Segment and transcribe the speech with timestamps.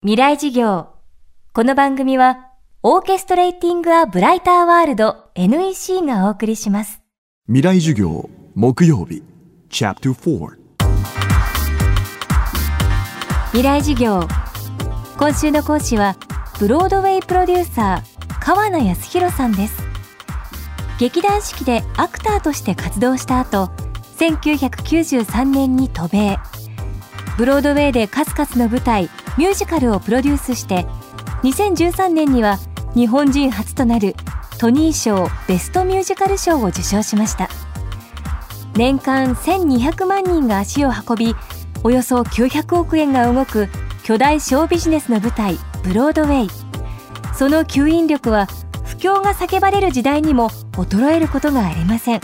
[0.00, 0.90] 未来事業。
[1.52, 2.52] この番組は
[2.84, 7.02] オーケストレーティング・ア・ブライター・ワールド NEC がお送りします。
[7.48, 9.24] 未来授業木曜日
[9.70, 10.56] チャプター
[13.46, 14.22] 未来事業。
[15.18, 16.14] 今週の講師は
[16.60, 19.82] ブロードウェイプロデューサー川名康弘さんです。
[21.00, 23.68] 劇団四季でアクターとして活動した後
[24.18, 26.38] 1993年に渡米。
[27.36, 30.84] ブロードウェイで数々の舞台ミュージカルをプロデュースして
[31.44, 32.58] 2013年には
[32.94, 34.16] 日本人初となる
[34.58, 37.48] トニー賞ベストミュージカル賞を受賞しました。
[38.74, 41.36] 年間1200万人が足を運び
[41.84, 43.68] およそ900億円が動く
[44.02, 46.50] 巨大ショービジネスの舞台ブロードウェイ。
[47.32, 48.46] その吸引力は
[48.84, 52.20] 不況が叫ばれる時代にも衰えることがありません。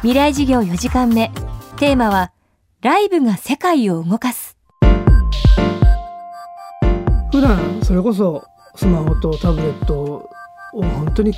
[0.00, 1.30] 未来事業4時間目。
[1.76, 2.32] テーマは
[2.80, 4.51] ライブが世界を動かす。
[7.32, 8.46] 普段それこそ
[8.76, 10.30] スマホとタブレットを
[10.74, 11.32] 本当に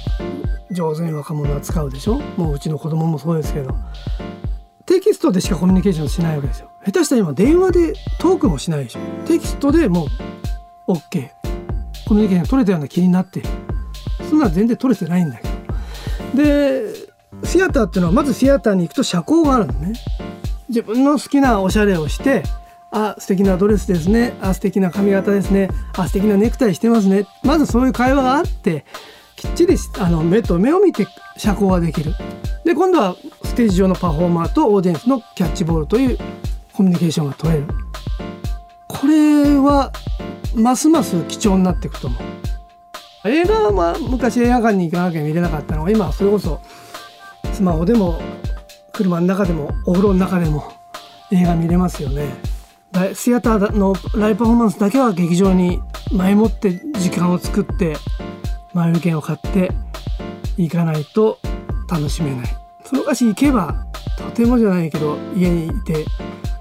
[0.73, 2.19] 上手に若者は使うでしょ？
[2.37, 3.73] もううちの子供もそうですけど。
[4.87, 6.71] テキストでしかコミュニケーションしないわけですよ。
[6.85, 8.99] 下手したら今電話でトークもしないでしょ。
[9.25, 10.09] テキストでも
[10.89, 11.31] う OK
[12.07, 13.43] コミュニケーション取れたような気になって
[14.29, 15.49] そんな全然取れてないんだけ
[16.37, 16.43] ど。
[16.43, 16.93] で
[17.45, 19.93] シアターっていうのはまずシアターに行くと社交があるのね。
[20.69, 22.43] 自分の好きなおしゃれをして
[22.97, 24.35] あ素敵なドレスですね。
[24.41, 25.69] あ素敵な髪型ですね。
[25.99, 27.27] あ素敵なネクタイしてますね。
[27.43, 28.85] まずそういう会話があって
[29.35, 32.15] きっちりあの目と目を見て社交ができる。
[32.65, 36.19] で今度はステージ上のパフォーマーとオーディエンスのキャッチボールという
[36.73, 37.67] コミュニケーションが取れる。
[38.87, 39.93] これは
[40.55, 42.23] ますます貴重になっていくと思う。
[43.29, 46.61] 映画はまあ昔映画館に行かなきゃ見れなかったのが今はそれこそ
[47.53, 48.21] スマホでも
[48.93, 50.73] 車の中でもお風呂の中でも
[51.33, 52.54] 映画見れますよね。
[53.15, 55.81] シアターのライブパフォーマンスだけは劇場に
[56.13, 57.97] 前もって時間を作って
[58.73, 59.73] 前売り券を買って
[60.57, 61.39] 行かないと
[61.91, 62.47] 楽しめない。
[62.85, 63.87] そのかし行けば
[64.17, 66.05] とてもじゃないけど家にいて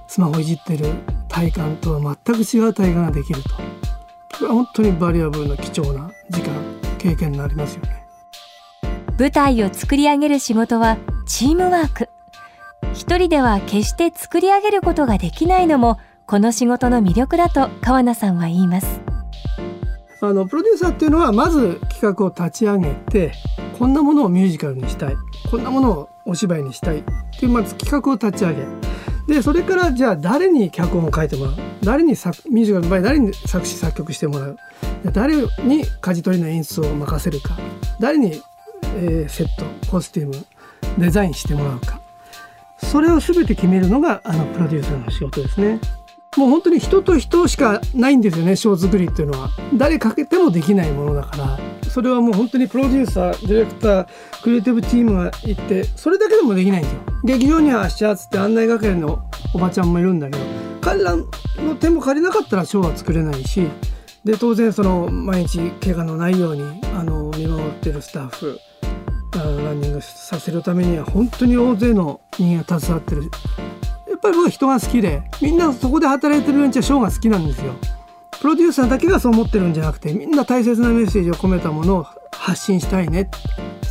[0.07, 0.85] スマホいじってる
[1.27, 3.49] 体感とは全く違う体感ができると。
[3.49, 3.55] こ
[4.41, 6.53] れは本当にバリアブルな貴重な時間
[6.97, 8.05] 経験になりますよね。
[9.19, 10.97] 舞台を作り上げる仕事は
[11.27, 12.09] チームワーク。
[12.93, 15.99] 一人では決して作り上げることができないのも
[16.33, 19.01] この仕事の魅力だと川名さんは言います
[20.19, 23.33] あのプロデューサーっていうのはまず企画を立ち上げて
[23.77, 25.15] こんなものをミュージカルにしたい
[25.51, 27.03] こんなものをお芝居にしたいっ
[27.39, 28.65] ていうまず企画を立ち上げ
[29.35, 34.57] でそれからじゃあ誰に脚本を書いてもらう誰に作ミュージカルの場合誰に作詞作曲してもらう
[35.11, 37.55] 誰に舵取りの演出を任せるか
[37.99, 38.41] 誰に、
[38.97, 40.45] えー、セットコスチューム
[40.97, 42.01] デザインしてもらうか
[42.79, 45.79] それを全て決めるのがあのプロデューサーの仕事ですね。
[46.37, 49.49] もう本当に人と人しかないんですよねショー作りっていうのは。
[49.75, 51.59] 誰かけてもできないものだから。
[51.89, 54.07] それはもう本当にプロデューサーディレクター
[54.41, 56.99] クリエイティブチームがいてそれだけでもできないんですよ。
[57.23, 60.43] 劇場にはシャーツって案内係のおばちゃんもいるんだけど
[60.81, 61.23] 彼らの
[61.79, 63.67] 手も借りなかったらショーは作れないし
[64.25, 66.63] で当然その毎日怪我のないように
[66.95, 68.59] あの見守ってるスタッフ
[69.37, 73.29] ランニングさせるためには本当に大勢の人間が携わってる
[74.23, 77.73] ぱり僕は人が好きでみんなそこで働いてる連中はショーが好きなんですよ。
[78.39, 83.29] プロデューサーだけがそう思ってるんじゃなくてみんな大切なメッセージを込めたものを発信したいね。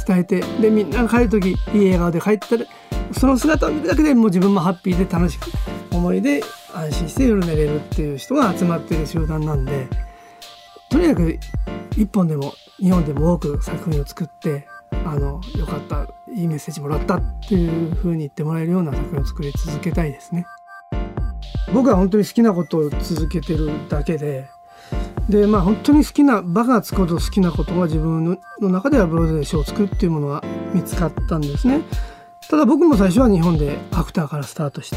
[0.06, 1.56] 伝えてでみんなが帰る時いい
[1.92, 2.64] 笑顔で帰ったら
[3.12, 5.50] その姿を見るだけでもう自分もハッピーで楽しく
[5.92, 6.42] 思いで
[6.74, 9.86] 安心して夜寝れるっていう人が集まってる集団なんで
[10.90, 11.38] とにかく
[11.92, 14.66] 1本でも2本でも多く作品を作って
[15.04, 16.21] あのよかった。
[16.34, 20.46] いいメッセージもらったっていう風に言ってもらえるような作品を作り続けたいですね。
[21.72, 24.48] 僕は本当に好きなことを続けてるだけで
[25.28, 30.42] でまあ本当に好きなバカがつくほど好きなことが自分の中ではブロードウェイ賞を作るっていうものが
[30.74, 31.80] 見つかったんですね。
[32.50, 34.96] ただ僕も最初は日本でアクターからスタートして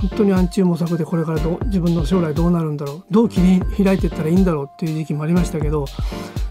[0.00, 5.84] 本当に暗中模索でこれからど自分の将来どうなるんだろうどう切り開いていったらいいんだろうっていう時期もありましたけど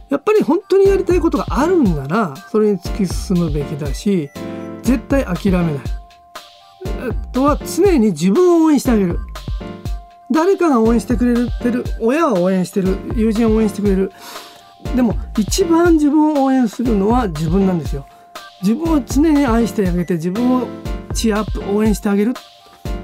[0.10, 4.30] やっぱり本当にやりたいことがあるんならそれに突き進むべきだし
[4.84, 5.74] 絶対諦めない。
[7.10, 9.20] あとは常に自分を応援してあげる。
[10.32, 14.12] 誰かが応援してくれてる親は応援してる友人を応援してくれる。
[14.96, 18.06] でも一番自分を応援するのは自分なんですよ。
[18.62, 20.68] 自分を常に愛してあげて自分を
[21.14, 22.34] チアップ応援してあげる。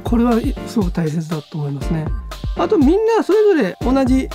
[0.03, 2.05] これはすごく大切だと思いますね。
[2.57, 4.27] あとみんなそれぞれ同じ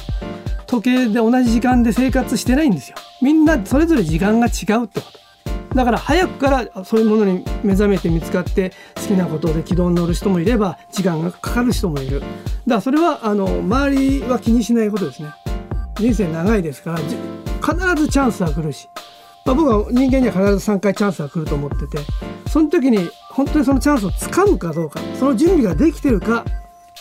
[0.67, 2.97] 時計で同じ時間で生活してないんですよ。
[3.23, 5.27] みんなそれぞれ時間が違うってこと。
[5.75, 12.21] だから早くからそういうものに目覚めて見つかって好きなことで軌道に乗る人もいれば時間がかかる人もいる。
[12.21, 12.35] だか
[12.67, 15.31] らそれはあの周りは気にしないことですね。
[15.99, 18.89] 人生長いですから必ずチャンスは来るし、
[19.45, 21.99] まあ、僕は人間には必ず3回チャンスは来ると思ってて
[22.51, 26.45] その時に本当にそのチャンスをつかむかどうかその準備ができてるか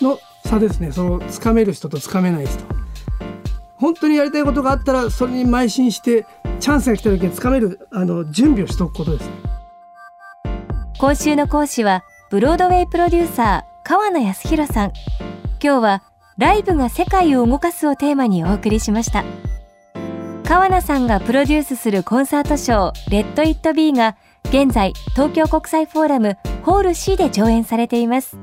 [0.01, 0.91] の差ですね。
[0.91, 2.84] そのつかめる人とつかめない人。
[3.85, 6.25] 本当にやりたいことがあったらそれに邁進して
[6.59, 9.29] チャンスが来た時につかめるあの準備をしておくことです。
[10.97, 14.93] 今週の講師はブロードウェイプロデューサー川名康弘さん。
[15.61, 16.03] 今日は
[16.39, 19.23] ライブが世界を動かすをテーマにお送りしました。
[20.45, 28.35] 川名さんがプロデュースするコンサートショーレッド・イット・ビーが現在東京国際フォーラムホール C で上演されています。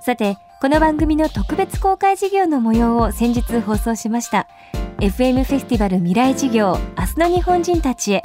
[0.00, 4.48] さてこの番組の特別公開事業の模様を先日放送しました。
[4.96, 8.22] FM フェスティバル未来事業明日の日本人たちへ。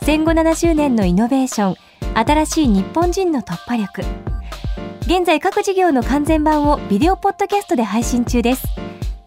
[0.00, 1.76] 戦後70年のイノベーション
[2.14, 4.00] 新しい日本人の突破力。
[5.02, 8.66] 現在各事業の完全版をビデオポッドキャストで配信中です。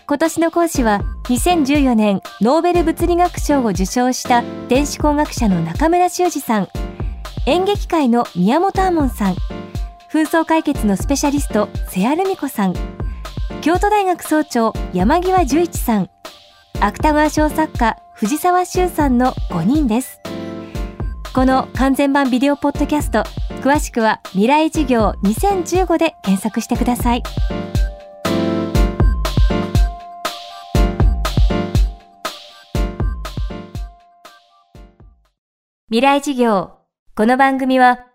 [0.08, 6.68] 今年の講師は2014年ノーベル物理学賞を受賞した電子工学者の中村修二さん。
[7.46, 9.36] 演劇界の宮本亞門さん。
[10.16, 12.74] 紛争解決のスペシャリスト瀬谷ルミ子さん。
[13.60, 16.10] 京都大学総長山際十一さん。
[16.80, 20.22] 芥川賞作家藤沢修さんの5人です。
[21.34, 23.24] この完全版ビデオポッドキャスト
[23.62, 27.24] 詳しくは未来事業2015で検索してください。
[35.90, 36.78] 未来事業
[37.16, 38.15] この番組は